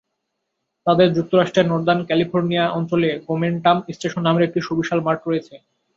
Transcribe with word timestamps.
তাঁদের 0.87 1.07
যুক্তরাষ্ট্রের 1.13 1.69
northern 1.69 2.01
California 2.05 2.65
অঞ্চলে 2.69 3.09
গোমেন্টাম 3.27 3.77
স্টেশন 3.95 4.21
নামের 4.23 4.45
একটি 4.47 4.59
সুবিশাল 4.67 4.99
মাঠ 5.01 5.19
রয়েছে। 5.23 5.55